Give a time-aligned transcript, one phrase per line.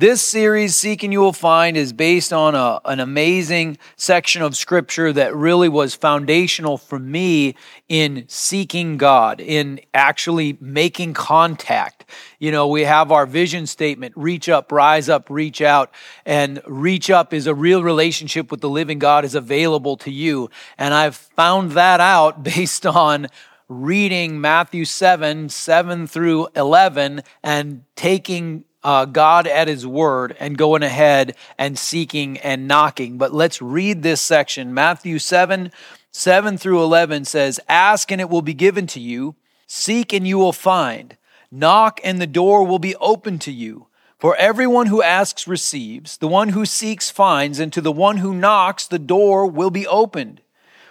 [0.00, 4.56] This series, Seek and You Will Find, is based on a, an amazing section of
[4.56, 7.54] scripture that really was foundational for me
[7.86, 12.06] in seeking God, in actually making contact.
[12.38, 15.92] You know, we have our vision statement reach up, rise up, reach out.
[16.24, 20.48] And reach up is a real relationship with the living God is available to you.
[20.78, 23.26] And I've found that out based on
[23.68, 30.82] reading Matthew 7, 7 through 11, and taking uh, God at His word and going
[30.82, 33.18] ahead and seeking and knocking.
[33.18, 34.74] But let's read this section.
[34.74, 35.72] Matthew 7
[36.12, 40.38] 7 through 11 says, Ask and it will be given to you, seek and you
[40.38, 41.16] will find,
[41.52, 43.86] knock and the door will be open to you.
[44.18, 48.34] For everyone who asks receives, the one who seeks finds, and to the one who
[48.34, 50.42] knocks the door will be opened.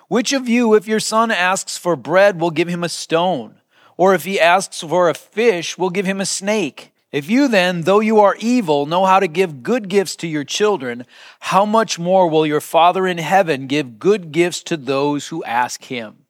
[0.08, 3.62] Which of you, if your son asks for bread, will give him a stone?
[3.98, 6.89] Or if he asks for a fish, will give him a snake?
[7.12, 10.44] If you then, though you are evil, know how to give good gifts to your
[10.44, 11.06] children,
[11.40, 15.86] how much more will your Father in heaven give good gifts to those who ask
[15.86, 16.26] him?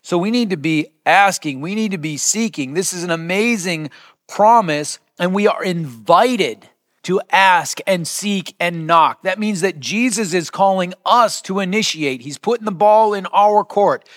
[0.00, 2.72] So we need to be asking, we need to be seeking.
[2.72, 3.90] This is an amazing
[4.26, 6.68] promise, and we are invited
[7.02, 9.22] to ask and seek and knock.
[9.22, 12.22] That means that Jesus is calling us to initiate.
[12.22, 14.08] He's putting the ball in our court.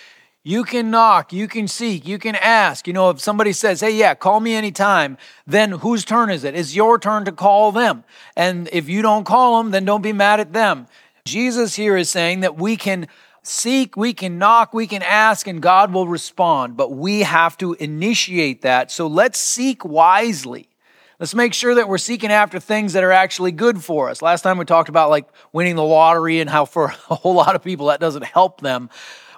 [0.47, 2.87] You can knock, you can seek, you can ask.
[2.87, 6.55] You know, if somebody says, hey, yeah, call me anytime, then whose turn is it?
[6.55, 8.05] It's your turn to call them.
[8.37, 10.87] And if you don't call them, then don't be mad at them.
[11.25, 13.09] Jesus here is saying that we can
[13.43, 17.73] seek, we can knock, we can ask, and God will respond, but we have to
[17.73, 18.89] initiate that.
[18.89, 20.69] So let's seek wisely.
[21.19, 24.21] Let's make sure that we're seeking after things that are actually good for us.
[24.21, 27.53] Last time we talked about like winning the lottery and how for a whole lot
[27.57, 28.89] of people that doesn't help them.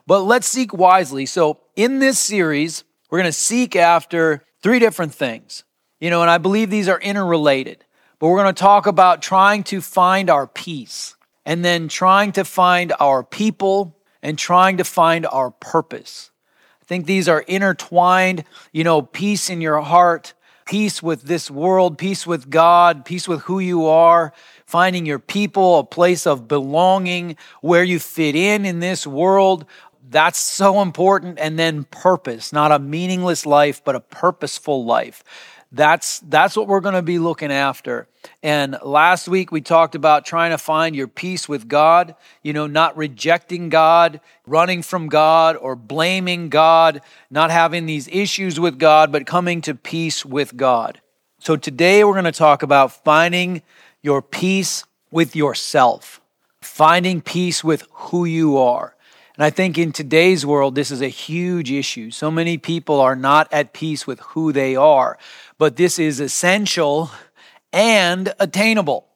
[0.09, 1.27] But let's seek wisely.
[1.27, 5.63] So, in this series, we're going to seek after three different things.
[5.99, 7.85] You know, and I believe these are interrelated.
[8.17, 11.15] But we're going to talk about trying to find our peace
[11.45, 16.31] and then trying to find our people and trying to find our purpose.
[16.81, 20.33] I think these are intertwined, you know, peace in your heart,
[20.65, 24.33] peace with this world, peace with God, peace with who you are,
[24.65, 29.65] finding your people, a place of belonging where you fit in in this world,
[30.09, 31.39] that's so important.
[31.39, 35.23] And then purpose, not a meaningless life, but a purposeful life.
[35.71, 38.07] That's, that's what we're going to be looking after.
[38.41, 42.65] And last week we talked about trying to find your peace with God, you know,
[42.65, 49.11] not rejecting God, running from God, or blaming God, not having these issues with God,
[49.11, 51.01] but coming to peace with God.
[51.37, 53.61] So today we're going to talk about finding
[54.01, 56.19] your peace with yourself,
[56.61, 58.95] finding peace with who you are.
[59.39, 62.11] And I think in today's world, this is a huge issue.
[62.11, 65.17] So many people are not at peace with who they are,
[65.57, 67.09] but this is essential
[67.71, 69.07] and attainable.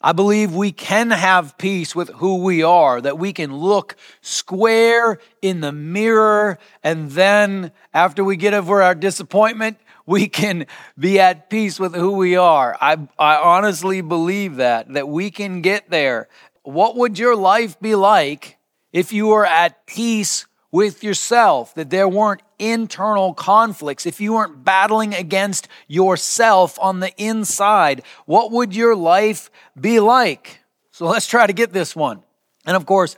[0.00, 5.18] I believe we can have peace with who we are, that we can look square
[5.42, 9.76] in the mirror, and then after we get over our disappointment,
[10.06, 10.66] we can
[10.98, 12.74] be at peace with who we are.
[12.80, 16.28] I, I honestly believe that, that we can get there.
[16.62, 18.57] What would your life be like
[18.92, 24.64] if you were at peace with yourself, that there weren't internal conflicts, if you weren't
[24.64, 29.50] battling against yourself on the inside, what would your life
[29.80, 30.60] be like?
[30.90, 32.22] So let's try to get this one.
[32.66, 33.16] And of course,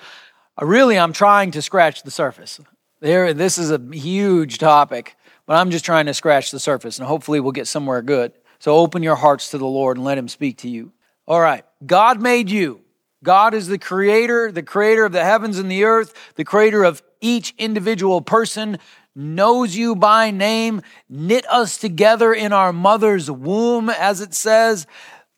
[0.60, 2.60] really, I'm trying to scratch the surface.
[3.00, 5.16] There, this is a huge topic,
[5.46, 8.32] but I'm just trying to scratch the surface, and hopefully, we'll get somewhere good.
[8.58, 10.92] So open your hearts to the Lord and let Him speak to you.
[11.26, 12.82] All right, God made you.
[13.22, 17.02] God is the creator, the creator of the heavens and the earth, the creator of
[17.20, 18.78] each individual person,
[19.14, 24.86] knows you by name, knit us together in our mother's womb, as it says.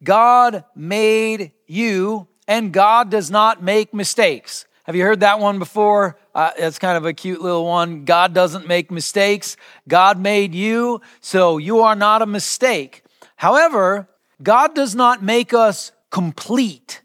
[0.05, 4.67] God made you, and God does not make mistakes.
[4.85, 6.19] Have you heard that one before?
[6.35, 8.05] Uh, that's kind of a cute little one.
[8.05, 9.57] God doesn't make mistakes.
[9.87, 13.05] God made you, so you are not a mistake.
[13.37, 14.09] However,
[14.43, 17.02] God does not make us complete.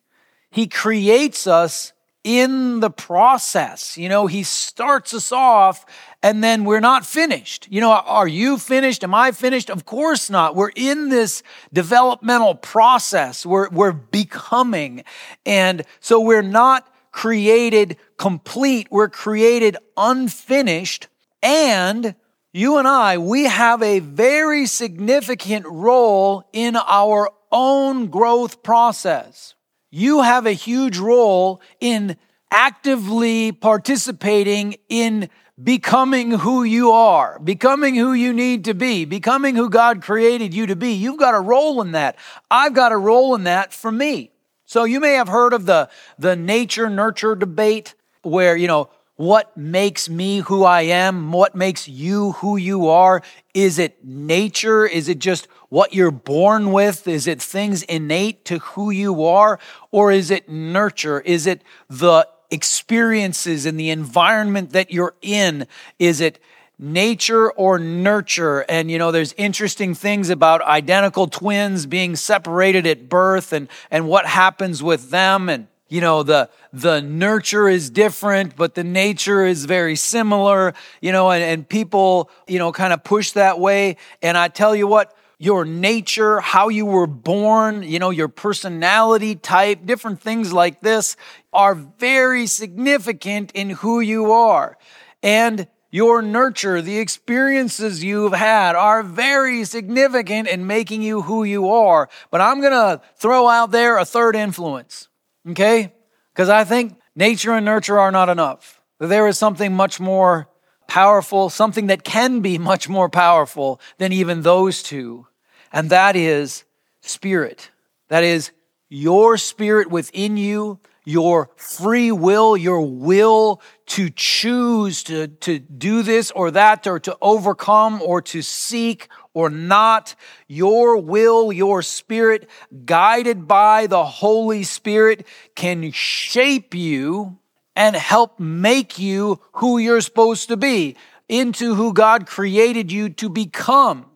[0.51, 3.97] He creates us in the process.
[3.97, 5.85] You know, He starts us off
[6.21, 7.67] and then we're not finished.
[7.69, 9.03] You know, are you finished?
[9.03, 9.69] Am I finished?
[9.69, 10.55] Of course not.
[10.55, 11.41] We're in this
[11.71, 13.45] developmental process.
[13.45, 15.03] We're, we're becoming.
[15.45, 18.87] And so we're not created complete.
[18.91, 21.07] We're created unfinished.
[21.41, 22.15] And
[22.51, 29.53] you and I, we have a very significant role in our own growth process
[29.97, 32.17] you have a huge role in
[32.51, 35.27] actively participating in
[35.61, 40.67] becoming who you are, becoming who you need to be, becoming who God created you
[40.67, 40.91] to be.
[40.93, 42.15] You've got a role in that.
[42.51, 44.29] I've got a role in that for me.
[44.65, 45.89] So you may have heard of the,
[46.19, 51.31] the nature nurture debate where, you know, what makes me who I am?
[51.31, 53.21] What makes you who you are?
[53.53, 54.85] Is it nature?
[54.85, 57.07] Is it just what you're born with?
[57.07, 59.59] Is it things innate to who you are?
[59.91, 61.19] Or is it nurture?
[61.21, 65.67] Is it the experiences and the environment that you're in?
[65.99, 66.39] Is it
[66.79, 68.59] nature or nurture.
[68.69, 74.07] And you know, there's interesting things about identical twins being separated at birth and, and
[74.07, 75.49] what happens with them.
[75.49, 81.11] And, you know, the, the nurture is different, but the nature is very similar, you
[81.11, 83.97] know, and, and people, you know, kind of push that way.
[84.21, 89.35] And I tell you what, your nature, how you were born, you know, your personality
[89.35, 91.15] type, different things like this
[91.53, 94.77] are very significant in who you are.
[95.21, 101.69] And your nurture, the experiences you've had are very significant in making you who you
[101.69, 102.09] are.
[102.29, 105.06] But I'm going to throw out there a third influence,
[105.49, 105.93] okay?
[106.33, 108.81] Because I think nature and nurture are not enough.
[108.99, 110.49] There is something much more
[110.87, 115.27] powerful, something that can be much more powerful than even those two.
[115.71, 116.63] And that is
[117.01, 117.69] spirit.
[118.07, 118.51] That is
[118.89, 126.31] your spirit within you your free will, your will to choose to, to do this
[126.31, 130.15] or that, or to overcome, or to seek or not,
[130.47, 132.49] your will, your spirit,
[132.83, 135.25] guided by the Holy Spirit,
[135.55, 137.39] can shape you
[137.73, 140.97] and help make you who you're supposed to be,
[141.29, 144.07] into who God created you to become.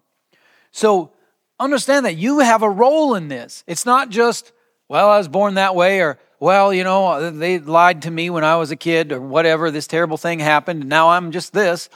[0.73, 1.13] So
[1.57, 3.63] understand that you have a role in this.
[3.65, 4.51] It's not just,
[4.89, 8.31] well, I was born that way, or well, you know, uh, they lied to me
[8.31, 11.53] when I was a kid or whatever, this terrible thing happened, and now I'm just
[11.53, 11.87] this.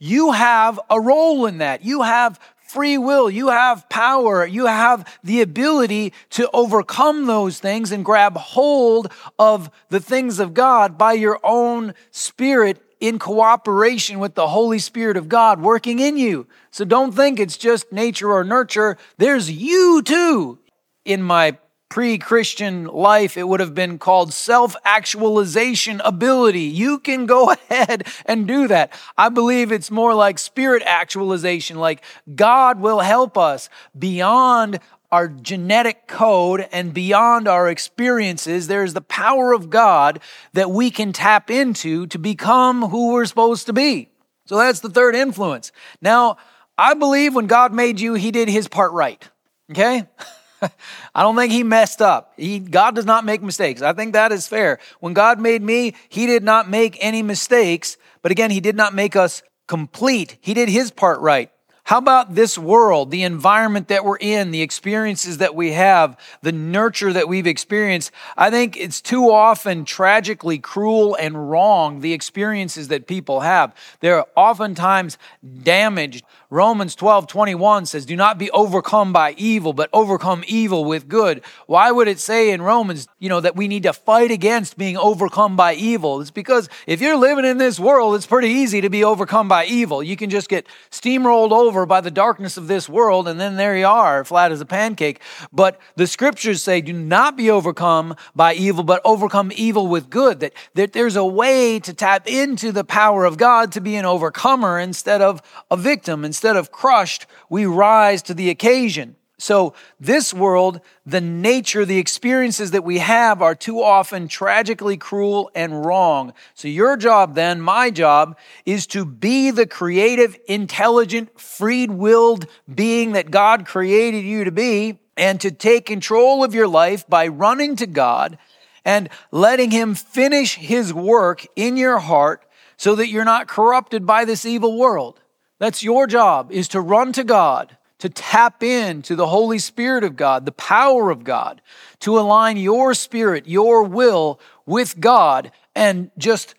[0.00, 1.84] You have a role in that.
[1.84, 3.30] You have free will.
[3.30, 4.44] You have power.
[4.44, 10.54] You have the ability to overcome those things and grab hold of the things of
[10.54, 16.16] God by your own spirit in cooperation with the Holy Spirit of God working in
[16.16, 16.48] you.
[16.72, 18.98] So don't think it's just nature or nurture.
[19.18, 20.58] There's you too.
[21.04, 21.58] In my
[21.94, 26.62] pre Christian life, it would have been called self actualization ability.
[26.62, 28.92] You can go ahead and do that.
[29.16, 32.02] I believe it's more like spirit actualization, like
[32.34, 34.80] God will help us beyond
[35.12, 38.66] our genetic code and beyond our experiences.
[38.66, 40.18] There's the power of God
[40.52, 44.08] that we can tap into to become who we're supposed to be.
[44.46, 45.70] So that's the third influence.
[46.02, 46.38] Now,
[46.76, 49.22] I believe when God made you, He did His part right.
[49.70, 50.08] Okay?
[51.14, 52.32] I don't think he messed up.
[52.36, 53.82] He, God does not make mistakes.
[53.82, 54.78] I think that is fair.
[55.00, 58.94] When God made me, he did not make any mistakes, but again, he did not
[58.94, 60.36] make us complete.
[60.40, 61.50] He did his part right.
[61.84, 66.50] How about this world, the environment that we're in, the experiences that we have, the
[66.50, 68.10] nurture that we've experienced?
[68.38, 73.74] I think it's too often tragically cruel and wrong, the experiences that people have.
[74.00, 75.18] They're oftentimes
[75.62, 81.08] damaged Romans 12, 21 says, Do not be overcome by evil, but overcome evil with
[81.08, 81.42] good.
[81.66, 84.96] Why would it say in Romans, you know, that we need to fight against being
[84.96, 86.20] overcome by evil?
[86.20, 89.64] It's because if you're living in this world, it's pretty easy to be overcome by
[89.64, 90.00] evil.
[90.00, 93.76] You can just get steamrolled over by the darkness of this world, and then there
[93.76, 95.20] you are, flat as a pancake.
[95.52, 100.38] But the scriptures say, Do not be overcome by evil, but overcome evil with good.
[100.38, 104.04] That, that there's a way to tap into the power of God to be an
[104.04, 109.16] overcomer instead of a victim, instead instead of crushed, we rise to the occasion.
[109.38, 115.50] So, this world, the nature, the experiences that we have are too often tragically cruel
[115.54, 116.34] and wrong.
[116.52, 118.36] So, your job then, my job,
[118.66, 124.98] is to be the creative, intelligent, freed willed being that God created you to be
[125.16, 128.36] and to take control of your life by running to God
[128.84, 132.44] and letting Him finish His work in your heart
[132.76, 135.20] so that you're not corrupted by this evil world.
[135.64, 140.04] That's your job is to run to God, to tap in to the Holy Spirit
[140.04, 141.62] of God, the power of God,
[142.00, 146.54] to align your spirit, your will with God and just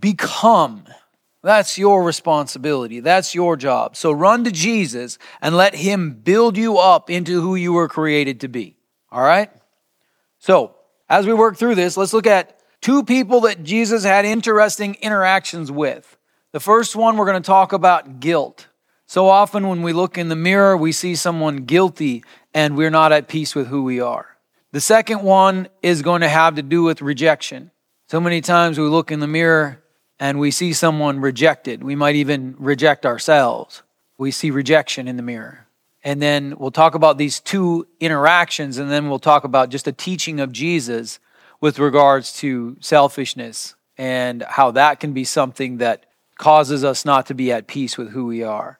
[0.00, 0.86] become.
[1.42, 3.00] That's your responsibility.
[3.00, 3.94] That's your job.
[3.94, 8.40] So run to Jesus and let him build you up into who you were created
[8.40, 8.78] to be.
[9.12, 9.50] All right?
[10.38, 10.76] So,
[11.10, 15.70] as we work through this, let's look at two people that Jesus had interesting interactions
[15.70, 16.15] with.
[16.56, 18.68] The first one, we're going to talk about guilt.
[19.04, 23.12] So often when we look in the mirror, we see someone guilty and we're not
[23.12, 24.38] at peace with who we are.
[24.72, 27.72] The second one is going to have to do with rejection.
[28.08, 29.82] So many times we look in the mirror
[30.18, 31.84] and we see someone rejected.
[31.84, 33.82] We might even reject ourselves.
[34.16, 35.66] We see rejection in the mirror.
[36.02, 39.92] And then we'll talk about these two interactions, and then we'll talk about just a
[39.92, 41.18] teaching of Jesus
[41.60, 46.06] with regards to selfishness and how that can be something that
[46.38, 48.78] causes us not to be at peace with who we are.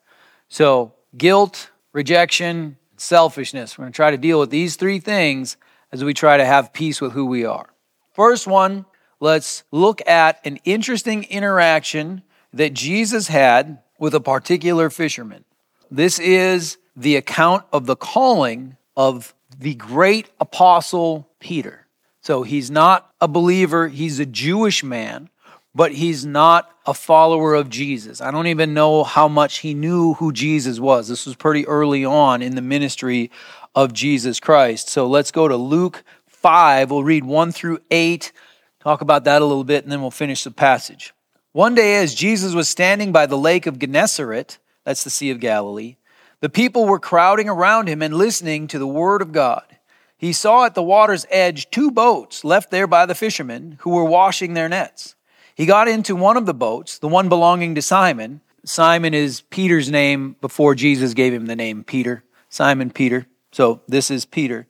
[0.48, 3.76] So, guilt, rejection, selfishness.
[3.76, 5.56] We're going to try to deal with these three things
[5.92, 7.68] as we try to have peace with who we are.
[8.12, 8.86] First one,
[9.20, 12.22] let's look at an interesting interaction
[12.52, 15.44] that Jesus had with a particular fisherman.
[15.90, 21.86] This is the account of the calling of the great apostle Peter.
[22.20, 25.28] So he's not a believer, he's a Jewish man,
[25.75, 28.21] but he's not a follower of Jesus.
[28.21, 31.09] I don't even know how much he knew who Jesus was.
[31.09, 33.31] This was pretty early on in the ministry
[33.75, 34.88] of Jesus Christ.
[34.88, 36.90] So let's go to Luke 5.
[36.90, 38.33] We'll read 1 through 8,
[38.81, 41.12] talk about that a little bit, and then we'll finish the passage.
[41.52, 45.40] One day, as Jesus was standing by the lake of Gennesaret, that's the Sea of
[45.40, 45.97] Galilee,
[46.40, 49.64] the people were crowding around him and listening to the word of God
[50.19, 54.05] he saw at the water's edge two boats left there by the fishermen who were
[54.05, 55.14] washing their nets.
[55.56, 58.42] He got into one of the boats, the one belonging to Simon.
[58.62, 62.25] Simon is Peter's name before Jesus gave him the name Peter.
[62.50, 63.26] Simon Peter.
[63.52, 64.66] So this is Peter.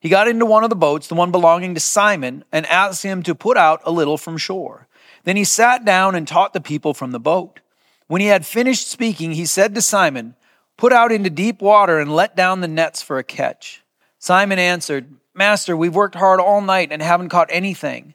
[0.00, 3.22] He got into one of the boats, the one belonging to Simon, and asked him
[3.24, 4.88] to put out a little from shore.
[5.24, 7.60] Then he sat down and taught the people from the boat.
[8.06, 10.36] When he had finished speaking, he said to Simon,
[10.78, 13.82] Put out into deep water and let down the nets for a catch.
[14.18, 18.14] Simon answered, Master, we've worked hard all night and haven't caught anything,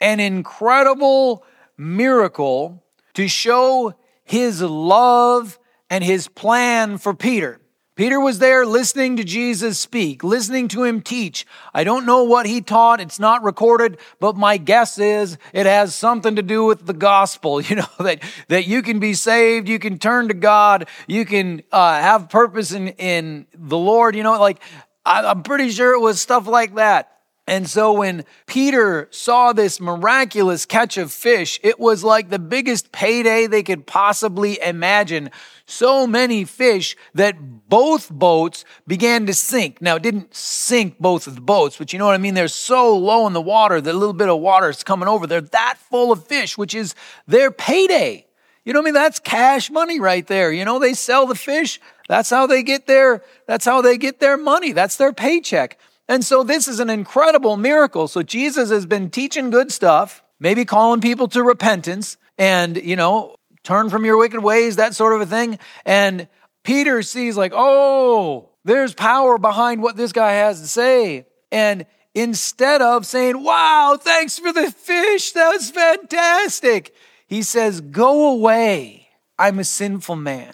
[0.00, 1.44] an incredible
[1.76, 2.84] miracle
[3.14, 7.60] to show his love and his plan for Peter.
[7.96, 11.46] Peter was there listening to Jesus speak, listening to him teach.
[11.72, 13.00] I don't know what he taught.
[13.00, 17.60] It's not recorded, but my guess is it has something to do with the gospel.
[17.66, 21.62] You know, that, that you can be saved, you can turn to God, you can
[21.72, 24.14] uh, have purpose in, in the Lord.
[24.14, 24.62] You know, like
[25.04, 27.15] I, I'm pretty sure it was stuff like that.
[27.48, 32.90] And so when Peter saw this miraculous catch of fish, it was like the biggest
[32.90, 35.30] payday they could possibly imagine.
[35.64, 39.80] So many fish that both boats began to sink.
[39.80, 42.34] Now, it didn't sink both of the boats, but you know what I mean?
[42.34, 45.28] They're so low in the water, the little bit of water is coming over.
[45.28, 46.96] They're that full of fish, which is
[47.28, 48.26] their payday.
[48.64, 48.94] You know what I mean?
[48.94, 50.50] That's cash money right there.
[50.50, 51.80] You know, they sell the fish.
[52.08, 54.72] That's how they get their, that's how they get their money.
[54.72, 55.78] That's their paycheck.
[56.08, 58.08] And so this is an incredible miracle.
[58.08, 63.36] So Jesus has been teaching good stuff, maybe calling people to repentance and, you know,
[63.64, 65.58] turn from your wicked ways, that sort of a thing.
[65.84, 66.28] And
[66.62, 71.26] Peter sees like, oh, there's power behind what this guy has to say.
[71.50, 76.94] And instead of saying, wow, thanks for the fish, that was fantastic,
[77.26, 79.08] he says, go away.
[79.38, 80.52] I'm a sinful man.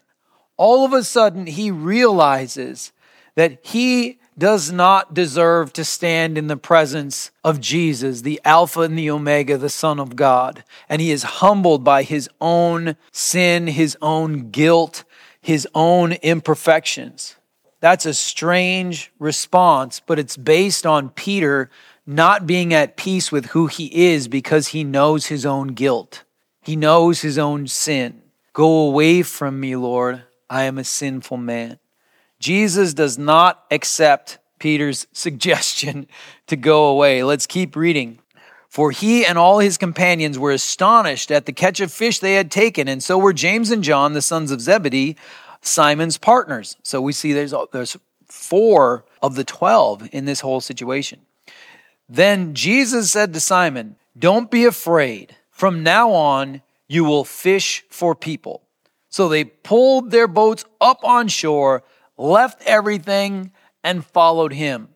[0.57, 2.93] All of a sudden, he realizes
[3.37, 8.99] that he does not deserve to stand in the presence of Jesus, the Alpha and
[8.99, 10.65] the Omega, the Son of God.
[10.89, 15.05] And he is humbled by his own sin, his own guilt,
[15.41, 17.37] his own imperfections.
[17.81, 21.69] That's a strange response, but it's based on Peter
[22.07, 26.25] not being at peace with who he is because he knows his own guilt.
[26.63, 28.23] He knows his own sin.
[28.53, 30.23] Go away from me, Lord.
[30.49, 31.79] I am a sinful man.
[32.43, 36.09] Jesus does not accept Peter's suggestion
[36.49, 37.23] to go away.
[37.23, 38.19] Let's keep reading.
[38.69, 42.51] For he and all his companions were astonished at the catch of fish they had
[42.51, 45.17] taken, and so were James and John, the sons of Zebedee,
[45.61, 46.77] Simon's partners.
[46.83, 47.97] So we see there's, there's
[48.27, 51.21] four of the 12 in this whole situation.
[52.09, 55.37] Then Jesus said to Simon, Don't be afraid.
[55.51, 58.63] From now on, you will fish for people.
[59.11, 61.85] So they pulled their boats up on shore
[62.23, 63.53] left everything
[63.85, 64.89] and followed him.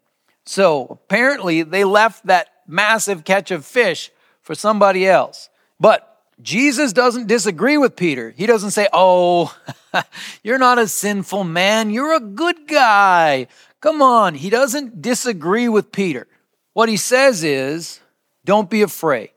[0.45, 4.11] So apparently they left that massive catch of fish
[4.43, 5.49] for somebody else.
[5.81, 8.31] But Jesus doesn't disagree with Peter.
[8.31, 9.57] He doesn't say, Oh,
[10.43, 11.91] you're not a sinful man.
[11.91, 13.49] You're a good guy.
[13.81, 14.35] Come on.
[14.35, 16.27] He doesn't disagree with Peter.
[16.75, 18.01] What he says is,
[18.45, 19.31] Don't be afraid.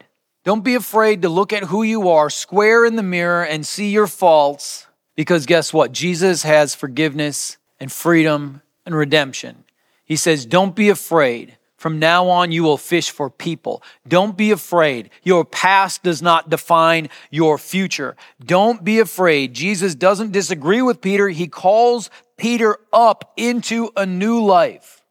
[0.43, 3.89] Don't be afraid to look at who you are square in the mirror and see
[3.89, 5.91] your faults because guess what?
[5.91, 9.63] Jesus has forgiveness and freedom and redemption.
[10.05, 11.57] He says, Don't be afraid.
[11.77, 13.81] From now on, you will fish for people.
[14.05, 15.09] Don't be afraid.
[15.23, 18.17] Your past does not define your future.
[18.43, 19.53] Don't be afraid.
[19.53, 21.29] Jesus doesn't disagree with Peter.
[21.29, 25.01] He calls Peter up into a new life.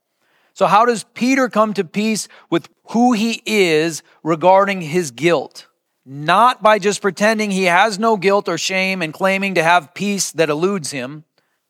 [0.52, 5.68] So how does Peter come to peace with who he is regarding his guilt?
[6.04, 10.32] Not by just pretending he has no guilt or shame and claiming to have peace
[10.32, 11.24] that eludes him.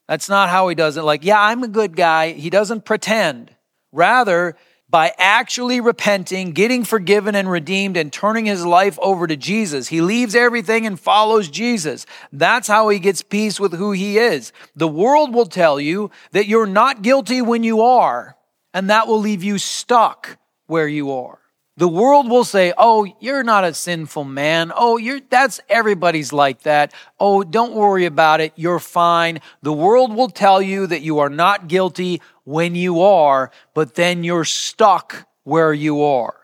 [0.08, 1.02] That's not how he does it.
[1.02, 2.32] Like, yeah, I'm a good guy.
[2.32, 3.54] He doesn't pretend.
[3.92, 4.56] Rather,
[4.90, 9.88] by actually repenting, getting forgiven and redeemed, and turning his life over to Jesus.
[9.88, 12.06] He leaves everything and follows Jesus.
[12.32, 14.52] That's how he gets peace with who he is.
[14.74, 18.36] The world will tell you that you're not guilty when you are,
[18.72, 21.38] and that will leave you stuck where you are.
[21.78, 24.72] The world will say, "Oh, you're not a sinful man.
[24.74, 26.92] Oh, you're that's everybody's like that.
[27.20, 28.52] Oh, don't worry about it.
[28.56, 33.52] You're fine." The world will tell you that you are not guilty when you are,
[33.74, 36.34] but then you're stuck where you are.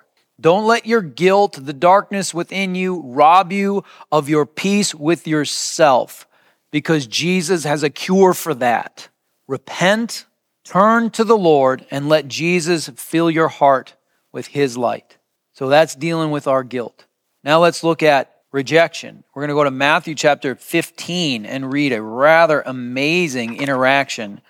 [0.40, 6.28] Don't let your guilt, the darkness within you, rob you of your peace with yourself
[6.70, 9.08] because Jesus has a cure for that.
[9.48, 10.26] Repent,
[10.62, 13.96] turn to the Lord, and let Jesus fill your heart
[14.30, 15.18] with his light.
[15.54, 17.06] So that's dealing with our guilt.
[17.42, 19.24] Now let's look at rejection.
[19.34, 24.40] We're going to go to Matthew chapter 15 and read a rather amazing interaction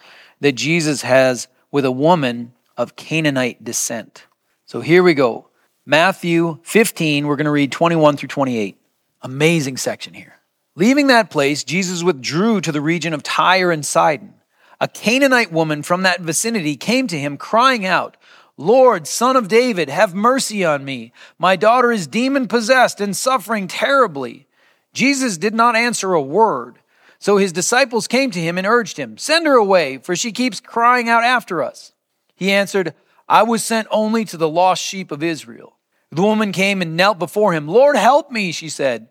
[0.41, 4.27] that Jesus has with a woman of Canaanite descent.
[4.67, 5.49] So here we go.
[5.87, 8.79] Matthew 15, we're going to read 21 through 28.
[9.23, 10.35] Amazing section here.
[10.75, 14.35] Leaving that place, Jesus withdrew to the region of Tyre and Sidon.
[14.81, 18.17] A Canaanite woman from that vicinity came to him, crying out,
[18.57, 21.13] Lord, son of David, have mercy on me.
[21.39, 24.47] My daughter is demon possessed and suffering terribly.
[24.93, 26.79] Jesus did not answer a word.
[27.19, 30.61] So his disciples came to him and urged him, Send her away, for she keeps
[30.61, 31.93] crying out after us.
[32.37, 32.95] He answered,
[33.29, 35.77] I was sent only to the lost sheep of Israel.
[36.11, 37.67] The woman came and knelt before him.
[37.67, 39.09] Lord, help me, she said.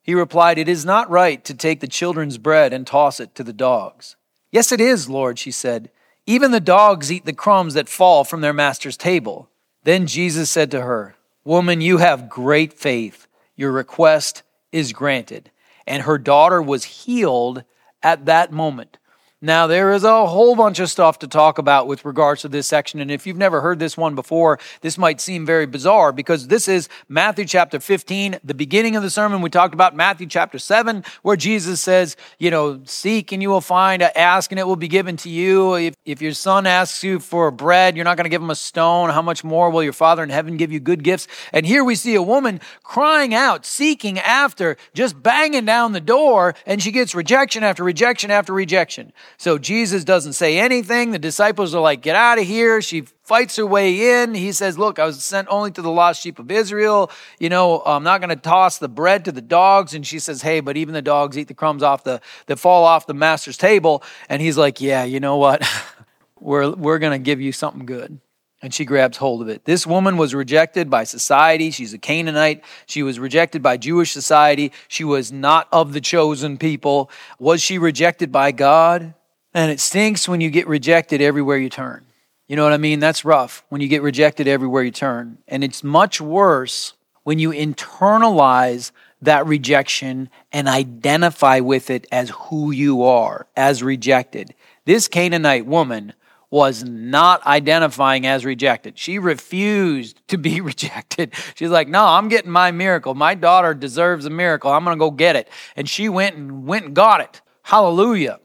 [0.00, 3.42] He replied, It is not right to take the children's bread and toss it to
[3.42, 4.16] the dogs.
[4.52, 5.90] Yes, it is, Lord, she said.
[6.26, 9.48] Even the dogs eat the crumbs that fall from their master's table.
[9.84, 13.28] Then Jesus said to her, Woman, you have great faith.
[13.54, 15.50] Your request is granted.
[15.86, 17.62] And her daughter was healed
[18.02, 18.98] at that moment.
[19.42, 22.66] Now, there is a whole bunch of stuff to talk about with regards to this
[22.66, 23.00] section.
[23.00, 26.68] And if you've never heard this one before, this might seem very bizarre because this
[26.68, 29.42] is Matthew chapter 15, the beginning of the sermon.
[29.42, 33.60] We talked about Matthew chapter 7, where Jesus says, you know, seek and you will
[33.60, 35.74] find, ask and it will be given to you.
[35.74, 38.54] If, if your son asks you for bread, you're not going to give him a
[38.54, 39.10] stone.
[39.10, 41.28] How much more will your Father in heaven give you good gifts?
[41.52, 46.54] And here we see a woman crying out, seeking after, just banging down the door,
[46.64, 49.12] and she gets rejection after rejection after rejection.
[49.38, 51.10] So Jesus doesn't say anything.
[51.10, 52.80] The disciples are like, get out of here.
[52.80, 54.34] She fights her way in.
[54.34, 57.10] He says, look, I was sent only to the lost sheep of Israel.
[57.38, 59.94] You know, I'm not going to toss the bread to the dogs.
[59.94, 62.84] And she says, hey, but even the dogs eat the crumbs off the, that fall
[62.84, 64.02] off the master's table.
[64.28, 65.62] And he's like, yeah, you know what?
[66.40, 68.20] we're, we're going to give you something good
[68.62, 69.64] and she grabs hold of it.
[69.64, 71.70] This woman was rejected by society.
[71.70, 72.64] She's a Canaanite.
[72.86, 74.72] She was rejected by Jewish society.
[74.88, 77.10] She was not of the chosen people.
[77.38, 79.14] Was she rejected by God?
[79.56, 82.04] And it stinks when you get rejected everywhere you turn.
[82.46, 83.00] You know what I mean?
[83.00, 85.38] That's rough when you get rejected everywhere you turn.
[85.48, 86.92] And it's much worse
[87.22, 88.90] when you internalize
[89.22, 94.54] that rejection and identify with it as who you are, as rejected.
[94.84, 96.12] This Canaanite woman
[96.50, 98.98] was not identifying as rejected.
[98.98, 101.32] She refused to be rejected.
[101.54, 103.14] She's like, "No, I'm getting my miracle.
[103.14, 104.70] My daughter deserves a miracle.
[104.70, 107.40] I'm going to go get it." And she went and went and got it.
[107.62, 108.38] Hallelujah.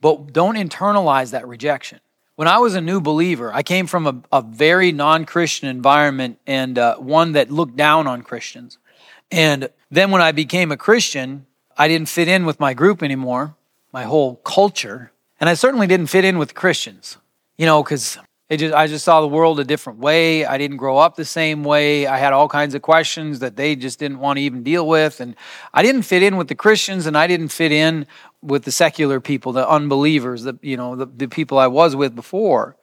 [0.00, 2.00] But don't internalize that rejection.
[2.36, 6.38] When I was a new believer, I came from a, a very non Christian environment
[6.46, 8.78] and uh, one that looked down on Christians.
[9.30, 11.46] And then when I became a Christian,
[11.78, 13.54] I didn't fit in with my group anymore,
[13.92, 15.12] my whole culture.
[15.40, 17.16] And I certainly didn't fit in with Christians,
[17.56, 20.44] you know, because it just I just saw the world a different way.
[20.44, 22.06] I didn't grow up the same way.
[22.06, 25.20] I had all kinds of questions that they just didn't want to even deal with
[25.20, 25.34] and
[25.74, 28.06] I didn't fit in with the Christians and I didn't fit in
[28.42, 32.14] with the secular people, the unbelievers, the you know, the, the people I was with
[32.14, 32.76] before.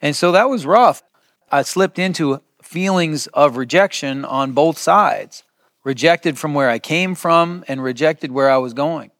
[0.00, 1.02] And so that was rough.
[1.50, 5.42] I slipped into feelings of rejection on both sides.
[5.82, 9.10] Rejected from where I came from and rejected where I was going.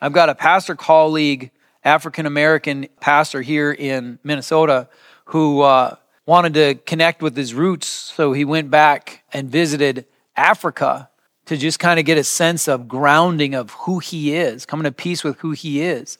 [0.00, 1.50] I've got a pastor colleague,
[1.84, 4.88] African American pastor here in Minnesota
[5.26, 7.86] who uh, wanted to connect with his roots.
[7.86, 11.08] So he went back and visited Africa
[11.46, 14.92] to just kind of get a sense of grounding of who he is, coming to
[14.92, 16.18] peace with who he is.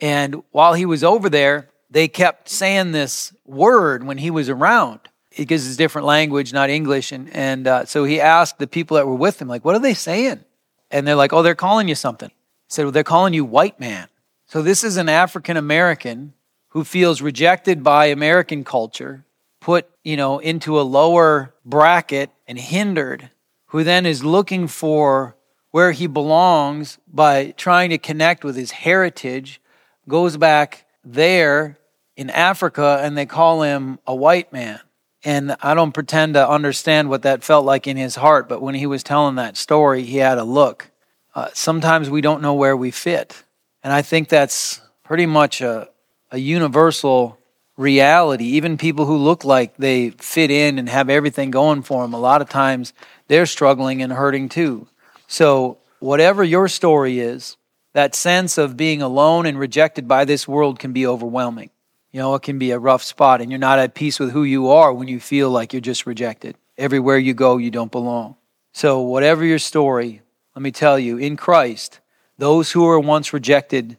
[0.00, 5.00] And while he was over there, they kept saying this word when he was around
[5.36, 7.12] because it's a different language, not English.
[7.12, 9.80] And, and uh, so he asked the people that were with him, like, what are
[9.80, 10.44] they saying?
[10.90, 12.30] And they're like, oh, they're calling you something.
[12.30, 12.34] He
[12.68, 14.08] said, well, they're calling you white man.
[14.46, 16.34] So this is an African American
[16.74, 19.24] who feels rejected by American culture,
[19.60, 23.30] put, you know, into a lower bracket and hindered
[23.68, 25.36] who then is looking for
[25.70, 29.60] where he belongs by trying to connect with his heritage,
[30.08, 31.78] goes back there
[32.16, 34.80] in Africa and they call him a white man.
[35.24, 38.74] And I don't pretend to understand what that felt like in his heart, but when
[38.74, 40.90] he was telling that story, he had a look.
[41.36, 43.44] Uh, sometimes we don't know where we fit.
[43.82, 45.88] And I think that's pretty much a,
[46.34, 47.38] a universal
[47.76, 48.44] reality.
[48.44, 52.18] Even people who look like they fit in and have everything going for them, a
[52.18, 52.92] lot of times
[53.28, 54.88] they're struggling and hurting too.
[55.28, 57.56] So, whatever your story is,
[57.92, 61.70] that sense of being alone and rejected by this world can be overwhelming.
[62.10, 64.42] You know, it can be a rough spot, and you're not at peace with who
[64.42, 66.56] you are when you feel like you're just rejected.
[66.76, 68.34] Everywhere you go, you don't belong.
[68.72, 70.22] So, whatever your story,
[70.56, 72.00] let me tell you, in Christ,
[72.38, 73.98] those who were once rejected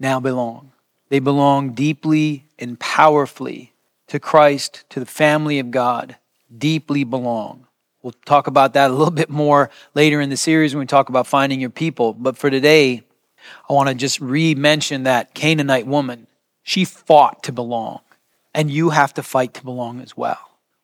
[0.00, 0.72] now belong.
[1.08, 3.72] They belong deeply and powerfully
[4.08, 6.16] to Christ, to the family of God,
[6.56, 7.66] deeply belong.
[8.02, 11.08] We'll talk about that a little bit more later in the series when we talk
[11.08, 12.12] about finding your people.
[12.12, 13.02] But for today,
[13.68, 16.26] I want to just re mention that Canaanite woman.
[16.62, 18.00] She fought to belong,
[18.54, 20.38] and you have to fight to belong as well.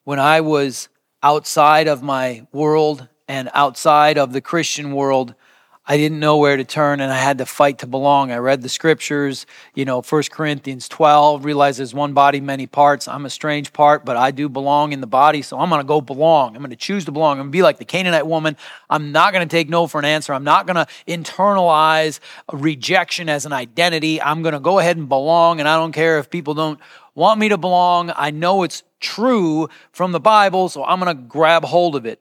[0.05, 0.89] When I was
[1.23, 5.35] outside of my world and outside of the Christian world,
[5.85, 8.31] I didn't know where to turn and I had to fight to belong.
[8.31, 13.09] I read the scriptures, you know, 1 Corinthians 12, realized there's one body, many parts.
[13.09, 15.87] I'm a strange part, but I do belong in the body, so I'm going to
[15.87, 16.55] go belong.
[16.55, 17.33] I'm going to choose to belong.
[17.33, 18.57] I'm going to be like the Canaanite woman.
[18.89, 20.33] I'm not going to take no for an answer.
[20.33, 22.21] I'm not going to internalize
[22.53, 24.23] rejection as an identity.
[24.23, 26.79] I'm going to go ahead and belong, and I don't care if people don't
[27.17, 28.13] want me to belong.
[28.15, 32.21] I know it's true from the Bible, so I'm going to grab hold of it.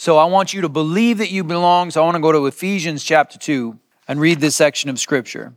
[0.00, 1.90] So I want you to believe that you belong.
[1.90, 5.52] So I want to go to Ephesians chapter 2 and read this section of scripture.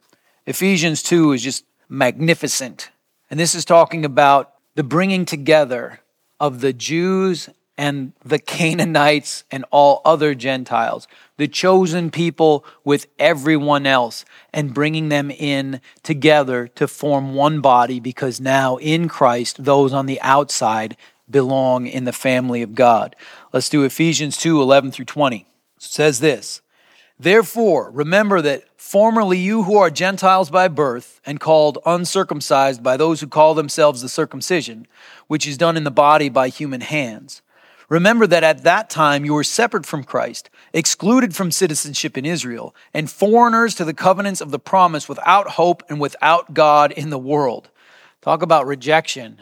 [0.45, 2.89] Ephesians 2 is just magnificent.
[3.32, 6.01] And this is talking about the bringing together
[6.41, 13.86] of the Jews and the Canaanites and all other Gentiles, the chosen people with everyone
[13.86, 19.93] else, and bringing them in together to form one body because now in Christ, those
[19.93, 20.97] on the outside
[21.29, 23.15] belong in the family of God.
[23.51, 25.38] Let's do Ephesians 2 11 through 20.
[25.38, 25.45] It
[25.77, 26.62] says this
[27.19, 33.21] Therefore, remember that formerly you who are Gentiles by birth and called uncircumcised by those
[33.21, 34.88] who call themselves the circumcision,
[35.27, 37.41] which is done in the body by human hands.
[37.89, 42.73] Remember that at that time you were separate from Christ, excluded from citizenship in Israel,
[42.93, 47.19] and foreigners to the covenants of the promise without hope and without God in the
[47.19, 47.69] world.
[48.21, 49.41] Talk about rejection.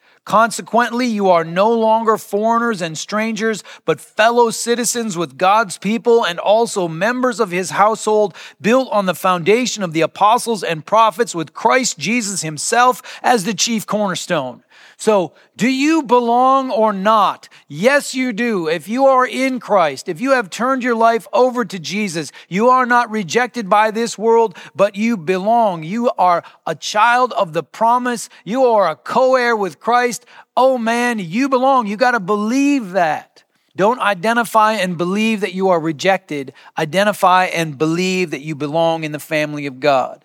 [0.25, 6.37] Consequently, you are no longer foreigners and strangers, but fellow citizens with God's people and
[6.37, 11.55] also members of his household, built on the foundation of the apostles and prophets with
[11.55, 14.63] Christ Jesus himself as the chief cornerstone.
[15.01, 17.49] So, do you belong or not?
[17.67, 18.67] Yes, you do.
[18.67, 22.69] If you are in Christ, if you have turned your life over to Jesus, you
[22.69, 25.81] are not rejected by this world, but you belong.
[25.81, 28.29] You are a child of the promise.
[28.45, 30.23] You are a co heir with Christ.
[30.55, 31.87] Oh man, you belong.
[31.87, 33.43] You got to believe that.
[33.75, 36.53] Don't identify and believe that you are rejected.
[36.77, 40.23] Identify and believe that you belong in the family of God.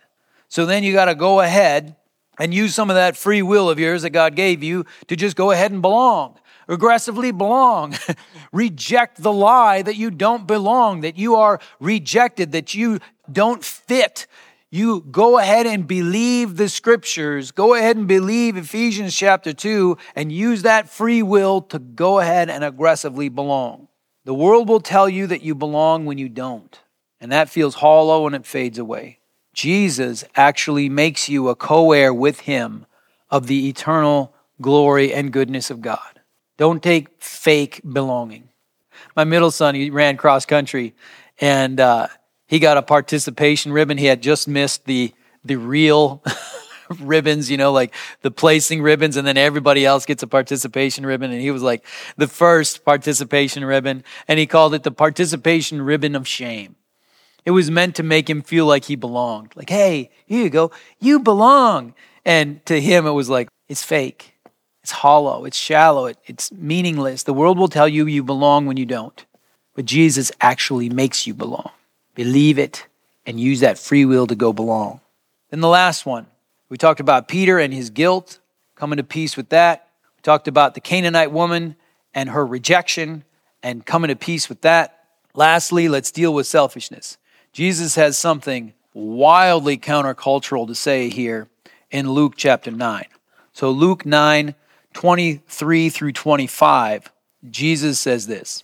[0.50, 1.96] So then you got to go ahead
[2.38, 5.36] and use some of that free will of yours that God gave you to just
[5.36, 6.38] go ahead and belong.
[6.68, 7.94] Aggressively belong.
[8.52, 12.98] Reject the lie that you don't belong, that you are rejected, that you
[13.30, 14.26] don't fit.
[14.70, 20.32] you go ahead and believe the scriptures, go ahead and believe Ephesians chapter 2, and
[20.32, 23.88] use that free will to go ahead and aggressively belong.
[24.24, 26.78] The world will tell you that you belong when you don't,
[27.20, 29.20] and that feels hollow and it fades away.
[29.66, 32.86] Jesus actually makes you a co heir with him
[33.28, 36.20] of the eternal glory and goodness of God.
[36.56, 38.48] Don't take fake belonging.
[39.16, 40.94] My middle son, he ran cross country,
[41.40, 42.06] and uh,
[42.46, 43.98] he got a participation ribbon.
[43.98, 45.12] He had just missed the
[45.44, 46.22] the real
[47.00, 51.32] ribbons, you know, like the placing ribbons, and then everybody else gets a participation ribbon.
[51.32, 51.84] And he was like
[52.16, 56.76] the first participation ribbon, and he called it the participation ribbon of shame.
[57.46, 59.52] It was meant to make him feel like he belonged.
[59.54, 61.94] Like, hey, here you go, you belong.
[62.24, 64.34] And to him, it was like, it's fake.
[64.82, 65.46] It's hollow.
[65.46, 66.06] It's shallow.
[66.06, 67.22] It, it's meaningless.
[67.22, 69.24] The world will tell you you belong when you don't.
[69.74, 71.70] But Jesus actually makes you belong
[72.16, 72.86] believe it,
[73.26, 75.00] and use that free will to go belong.
[75.50, 76.26] Then the last one,
[76.68, 78.40] we talked about Peter and his guilt,
[78.74, 79.88] coming to peace with that.
[80.16, 81.76] We talked about the Canaanite woman
[82.14, 83.22] and her rejection
[83.62, 85.04] and coming to peace with that.
[85.34, 87.18] Lastly, let's deal with selfishness.
[87.56, 91.48] Jesus has something wildly countercultural to say here
[91.90, 93.06] in Luke chapter 9.
[93.54, 94.54] So, Luke 9,
[94.92, 97.10] 23 through 25,
[97.48, 98.62] Jesus says this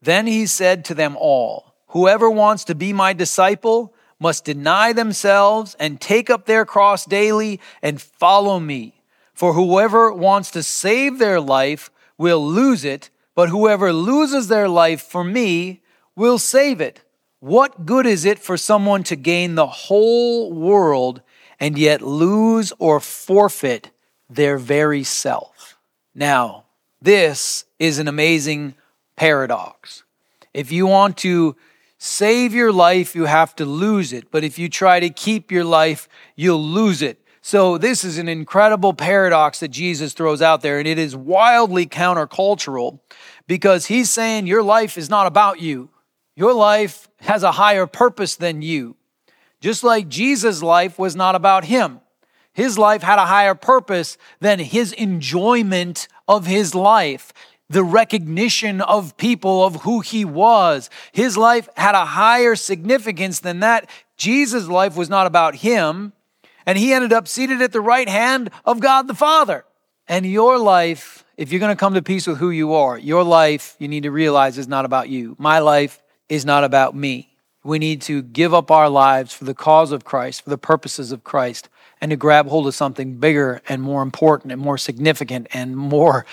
[0.00, 5.76] Then he said to them all, Whoever wants to be my disciple must deny themselves
[5.78, 9.04] and take up their cross daily and follow me.
[9.32, 15.00] For whoever wants to save their life will lose it, but whoever loses their life
[15.00, 15.80] for me
[16.16, 17.04] will save it.
[17.42, 21.22] What good is it for someone to gain the whole world
[21.58, 23.90] and yet lose or forfeit
[24.30, 25.76] their very self?
[26.14, 26.66] Now,
[27.00, 28.76] this is an amazing
[29.16, 30.04] paradox.
[30.54, 31.56] If you want to
[31.98, 34.30] save your life, you have to lose it.
[34.30, 37.20] But if you try to keep your life, you'll lose it.
[37.40, 41.86] So this is an incredible paradox that Jesus throws out there, and it is wildly
[41.86, 43.00] countercultural
[43.48, 45.88] because he's saying your life is not about you.
[46.36, 48.96] Your life has a higher purpose than you.
[49.60, 52.00] Just like Jesus' life was not about him.
[52.52, 57.32] His life had a higher purpose than his enjoyment of his life
[57.72, 60.90] the recognition of people of who he was.
[61.12, 63.88] His life had a higher significance than that.
[64.16, 66.12] Jesus' life was not about him,
[66.66, 69.64] and he ended up seated at the right hand of God the Father.
[70.06, 73.24] And your life, if you're going to come to peace with who you are, your
[73.24, 75.34] life, you need to realize is not about you.
[75.38, 76.01] My life
[76.32, 77.28] is not about me.
[77.62, 81.12] We need to give up our lives for the cause of Christ, for the purposes
[81.12, 81.68] of Christ,
[82.00, 86.24] and to grab hold of something bigger and more important and more significant and more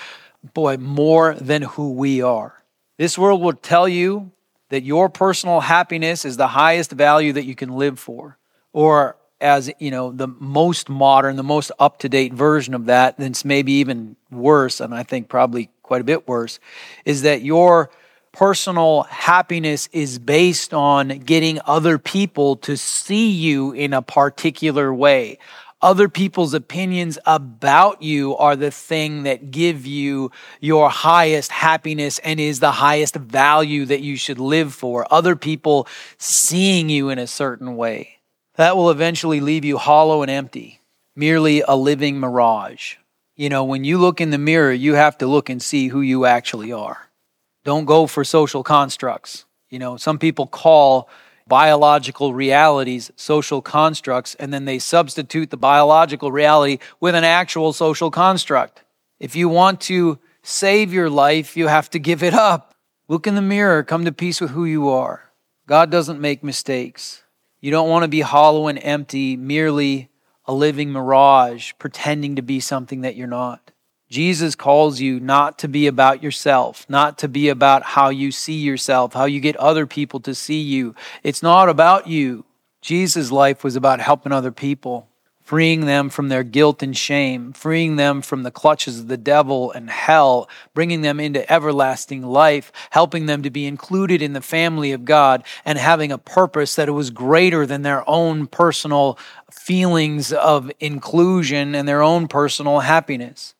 [0.54, 2.62] boy, more than who we are.
[2.96, 4.32] This world will tell you
[4.70, 8.38] that your personal happiness is the highest value that you can live for.
[8.72, 13.72] Or as, you know, the most modern, the most up-to-date version of that, that's maybe
[13.72, 16.58] even worse, and I think probably quite a bit worse,
[17.04, 17.90] is that your
[18.32, 25.38] personal happiness is based on getting other people to see you in a particular way
[25.82, 32.38] other people's opinions about you are the thing that give you your highest happiness and
[32.38, 35.06] is the highest value that you should live for.
[35.12, 35.88] Other people
[36.18, 38.18] seeing you in a certain way.
[38.56, 40.80] That will eventually leave you hollow and empty,
[41.16, 42.96] merely a living mirage.
[43.36, 46.02] You know, when you look in the mirror, you have to look and see who
[46.02, 47.09] you actually are.
[47.64, 49.44] Don't go for social constructs.
[49.68, 51.08] You know, some people call
[51.46, 58.10] biological realities, social constructs, and then they substitute the biological reality with an actual social
[58.10, 58.84] construct.
[59.18, 62.74] If you want to save your life, you have to give it up.
[63.08, 65.32] Look in the mirror, come to peace with who you are.
[65.66, 67.22] God doesn't make mistakes.
[67.60, 70.08] You don't want to be hollow and empty, merely
[70.46, 73.69] a living mirage, pretending to be something that you're not.
[74.10, 78.58] Jesus calls you not to be about yourself, not to be about how you see
[78.58, 80.96] yourself, how you get other people to see you.
[81.22, 82.44] It's not about you.
[82.80, 85.06] Jesus' life was about helping other people,
[85.44, 89.70] freeing them from their guilt and shame, freeing them from the clutches of the devil
[89.70, 94.90] and hell, bringing them into everlasting life, helping them to be included in the family
[94.90, 99.16] of God, and having a purpose that was greater than their own personal
[99.52, 103.54] feelings of inclusion and their own personal happiness.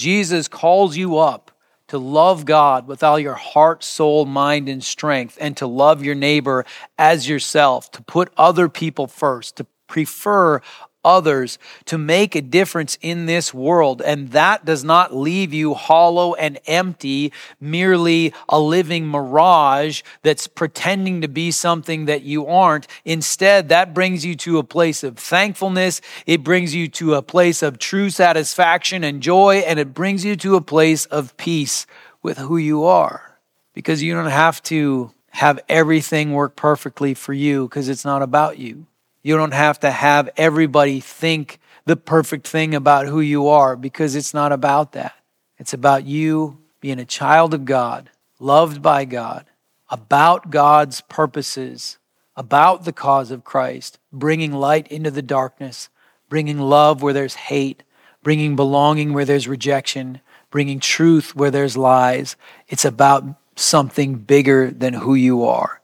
[0.00, 1.50] Jesus calls you up
[1.88, 6.14] to love God with all your heart, soul, mind, and strength, and to love your
[6.14, 6.64] neighbor
[6.98, 10.62] as yourself, to put other people first, to prefer
[11.04, 14.02] others to make a difference in this world.
[14.02, 21.20] And that does not leave you hollow and empty, merely a living mirage that's pretending
[21.22, 22.86] to be something that you aren't.
[23.04, 26.00] Instead, that brings you to a place of thankfulness.
[26.26, 30.36] It brings you to a place of true satisfaction and joy, and it brings you
[30.36, 31.86] to a place of peace
[32.22, 33.38] with who you are
[33.72, 38.58] because you don't have to have everything work perfectly for you because it's not about
[38.58, 38.86] you.
[39.22, 44.14] You don't have to have everybody think the perfect thing about who you are because
[44.14, 45.14] it's not about that.
[45.58, 49.46] It's about you being a child of God, loved by God,
[49.90, 51.98] about God's purposes,
[52.36, 55.90] about the cause of Christ, bringing light into the darkness,
[56.28, 57.82] bringing love where there's hate,
[58.22, 62.36] bringing belonging where there's rejection, bringing truth where there's lies.
[62.68, 63.24] It's about
[63.56, 65.80] something bigger than who you are.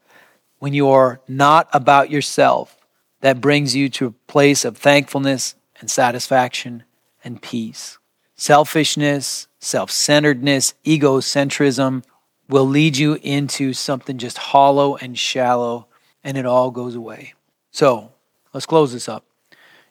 [0.58, 2.76] When you are not about yourself,
[3.20, 6.84] that brings you to a place of thankfulness and satisfaction
[7.24, 7.98] and peace.
[8.36, 12.04] Selfishness, self centeredness, egocentrism
[12.48, 15.88] will lead you into something just hollow and shallow,
[16.22, 17.34] and it all goes away.
[17.70, 18.12] So
[18.52, 19.24] let's close this up.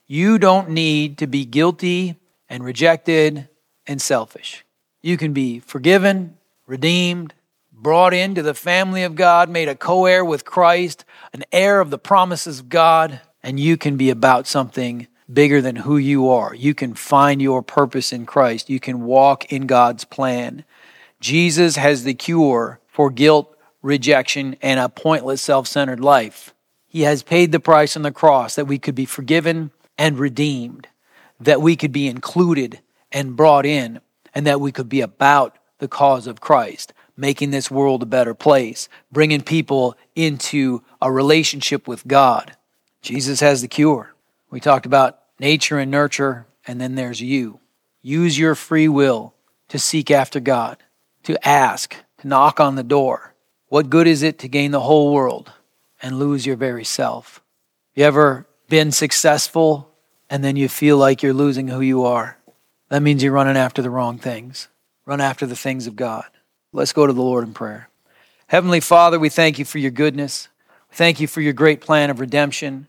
[0.08, 2.16] You don't need to be guilty
[2.48, 3.50] and rejected
[3.88, 4.64] and selfish.
[5.02, 7.34] You can be forgiven, redeemed,
[7.82, 11.90] brought into the family of God, made a co heir with Christ, an heir of
[11.90, 16.54] the promises of God, and you can be about something bigger than who you are.
[16.54, 18.70] You can find your purpose in Christ.
[18.70, 20.64] You can walk in God's plan.
[21.20, 26.54] Jesus has the cure for guilt, rejection, and a pointless self centered life.
[26.88, 30.88] He has paid the price on the cross that we could be forgiven and redeemed,
[31.40, 32.80] that we could be included
[33.12, 34.00] and brought in,
[34.34, 38.34] and that we could be about the cause of Christ making this world a better
[38.34, 42.56] place, bringing people into a relationship with God.
[43.02, 44.14] Jesus has the cure.
[44.50, 47.60] We talked about nature and nurture, and then there's you.
[48.02, 49.34] Use your free will
[49.70, 50.78] to seek after God,
[51.24, 53.34] to ask, to knock on the door.
[53.68, 55.52] What good is it to gain the whole world
[56.02, 57.42] and lose your very self?
[57.96, 59.90] You ever been successful
[60.30, 62.38] and then you feel like you're losing who you are?
[62.90, 64.68] That means you're running after the wrong things.
[65.06, 66.26] Run after the things of God.
[66.76, 67.88] Let's go to the Lord in prayer.
[68.48, 70.50] Heavenly Father, we thank you for your goodness.
[70.92, 72.88] Thank you for your great plan of redemption.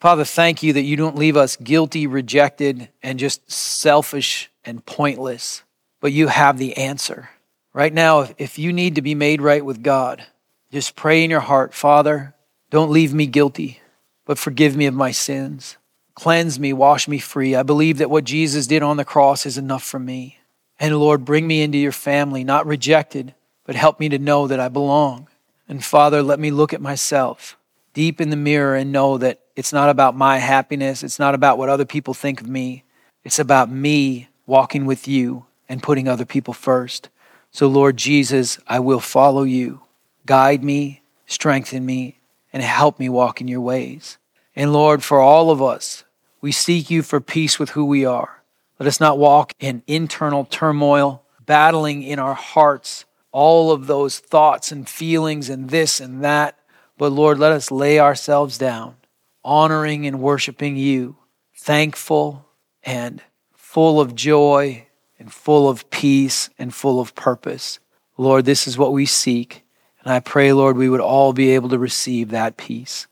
[0.00, 5.62] Father, thank you that you don't leave us guilty, rejected, and just selfish and pointless,
[6.00, 7.28] but you have the answer.
[7.74, 10.24] Right now, if you need to be made right with God,
[10.72, 12.34] just pray in your heart, Father,
[12.70, 13.82] don't leave me guilty,
[14.24, 15.76] but forgive me of my sins.
[16.14, 17.54] Cleanse me, wash me free.
[17.54, 20.39] I believe that what Jesus did on the cross is enough for me.
[20.80, 24.58] And Lord, bring me into your family, not rejected, but help me to know that
[24.58, 25.28] I belong.
[25.68, 27.56] And Father, let me look at myself
[27.92, 31.02] deep in the mirror and know that it's not about my happiness.
[31.02, 32.84] It's not about what other people think of me.
[33.24, 37.10] It's about me walking with you and putting other people first.
[37.52, 39.82] So, Lord Jesus, I will follow you.
[40.24, 42.18] Guide me, strengthen me,
[42.52, 44.18] and help me walk in your ways.
[44.56, 46.04] And Lord, for all of us,
[46.40, 48.39] we seek you for peace with who we are.
[48.80, 54.72] Let us not walk in internal turmoil, battling in our hearts all of those thoughts
[54.72, 56.58] and feelings and this and that.
[56.96, 58.96] But Lord, let us lay ourselves down,
[59.44, 61.16] honoring and worshiping you,
[61.54, 62.46] thankful
[62.82, 64.86] and full of joy
[65.18, 67.80] and full of peace and full of purpose.
[68.16, 69.62] Lord, this is what we seek.
[70.02, 73.06] And I pray, Lord, we would all be able to receive that peace.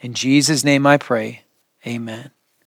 [0.00, 1.44] In Jesus' name I pray.
[1.86, 2.33] Amen.